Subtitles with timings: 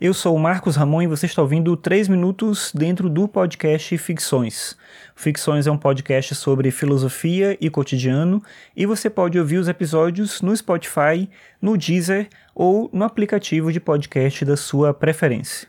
[0.00, 4.74] Eu sou o Marcos Ramon e você está ouvindo 3 minutos dentro do podcast Ficções.
[5.14, 8.42] Ficções é um podcast sobre filosofia e cotidiano
[8.74, 11.28] e você pode ouvir os episódios no Spotify,
[11.60, 15.68] no Deezer ou no aplicativo de podcast da sua preferência.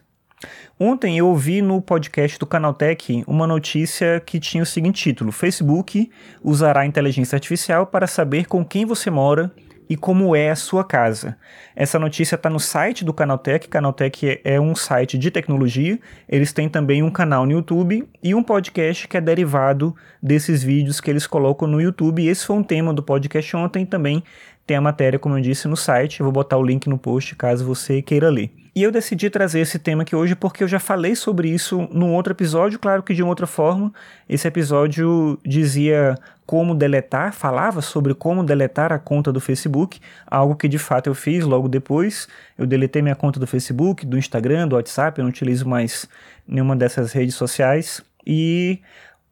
[0.79, 6.09] Ontem eu ouvi no podcast do Canaltech uma notícia que tinha o seguinte título: Facebook
[6.41, 9.51] usará inteligência artificial para saber com quem você mora
[9.91, 11.35] e como é a sua casa.
[11.75, 13.67] Essa notícia está no site do Canaltech.
[13.67, 15.99] Canaltech é um site de tecnologia.
[16.29, 21.01] Eles têm também um canal no YouTube e um podcast que é derivado desses vídeos
[21.01, 22.25] que eles colocam no YouTube.
[22.25, 24.23] Esse foi um tema do podcast ontem também.
[24.71, 26.21] Tem a matéria, como eu disse, no site.
[26.21, 28.49] Eu vou botar o link no post caso você queira ler.
[28.73, 32.13] E eu decidi trazer esse tema aqui hoje porque eu já falei sobre isso num
[32.13, 33.91] outro episódio, claro que de uma outra forma.
[34.29, 36.15] Esse episódio dizia
[36.45, 41.13] como deletar, falava sobre como deletar a conta do Facebook, algo que de fato eu
[41.13, 42.29] fiz logo depois.
[42.57, 46.07] Eu deletei minha conta do Facebook, do Instagram, do WhatsApp, eu não utilizo mais
[46.47, 48.01] nenhuma dessas redes sociais.
[48.25, 48.79] E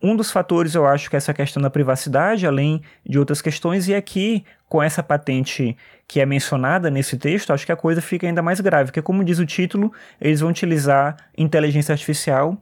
[0.01, 3.87] um dos fatores eu acho que é essa questão da privacidade, além de outras questões,
[3.87, 5.75] e aqui com essa patente
[6.07, 9.23] que é mencionada nesse texto, acho que a coisa fica ainda mais grave, porque como
[9.23, 12.57] diz o título, eles vão utilizar inteligência artificial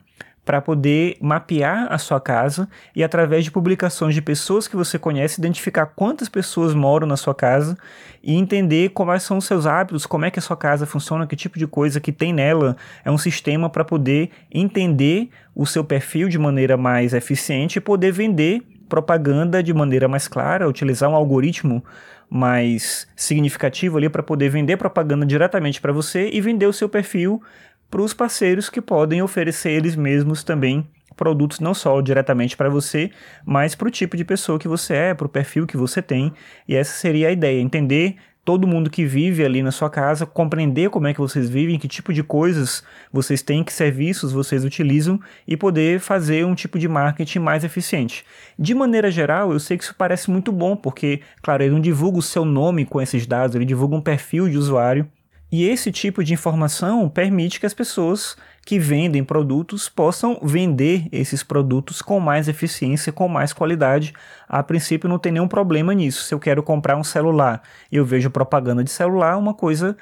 [0.47, 5.41] para poder mapear a sua casa e através de publicações de pessoas que você conhece,
[5.41, 7.77] identificar quantas pessoas moram na sua casa
[8.23, 11.35] e entender quais são os seus hábitos, como é que a sua casa funciona, que
[11.35, 12.77] tipo de coisa que tem nela.
[13.03, 18.13] É um sistema para poder entender o seu perfil de maneira mais eficiente e poder
[18.13, 21.83] vender propaganda de maneira mais clara, utilizar um algoritmo
[22.29, 27.41] mais significativo ali para poder vender propaganda diretamente para você e vender o seu perfil
[27.89, 33.09] para os parceiros que podem oferecer eles mesmos também produtos não só diretamente para você,
[33.43, 36.31] mas para o tipo de pessoa que você é, para o perfil que você tem.
[36.67, 40.89] E essa seria a ideia, entender todo mundo que vive ali na sua casa, compreender
[40.89, 45.19] como é que vocês vivem, que tipo de coisas vocês têm, que serviços vocês utilizam
[45.45, 48.23] e poder fazer um tipo de marketing mais eficiente.
[48.57, 52.19] De maneira geral, eu sei que isso parece muito bom, porque, claro, ele não divulga
[52.19, 55.05] o seu nome com esses dados, ele divulga um perfil de usuário.
[55.49, 58.35] E esse tipo de informação permite que as pessoas
[58.65, 64.13] que vendem produtos possam vender esses produtos com mais eficiência, com mais qualidade.
[64.45, 66.23] A princípio não tem nenhum problema nisso.
[66.23, 69.95] Se eu quero comprar um celular e eu vejo propaganda de celular, uma coisa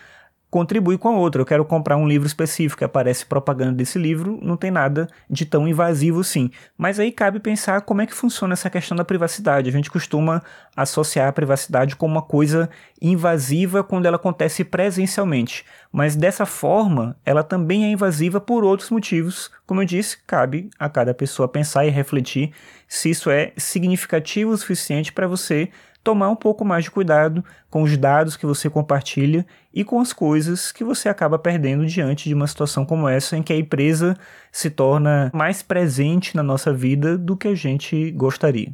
[0.55, 1.41] contribui com a outra.
[1.41, 5.67] Eu quero comprar um livro específico, aparece propaganda desse livro, não tem nada de tão
[5.67, 6.49] invasivo sim.
[6.77, 9.67] Mas aí cabe pensar como é que funciona essa questão da privacidade.
[9.67, 10.41] A gente costuma
[10.73, 12.69] associar a privacidade com uma coisa
[13.01, 15.66] invasiva quando ela acontece presencialmente.
[15.91, 19.51] Mas dessa forma, ela também é invasiva por outros motivos.
[19.67, 22.53] Como eu disse, cabe a cada pessoa pensar e refletir
[22.87, 25.69] se isso é significativo o suficiente para você
[26.05, 29.43] tomar um pouco mais de cuidado com os dados que você compartilha
[29.73, 33.41] e com as coisas que você acaba perdendo diante de uma situação como essa, em
[33.41, 34.16] que a empresa
[34.51, 38.71] se torna mais presente na nossa vida do que a gente gostaria.